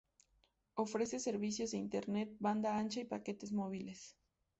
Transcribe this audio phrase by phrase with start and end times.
[0.73, 4.15] Ofrece servicios de Internet banda ancha y paquetes móviles.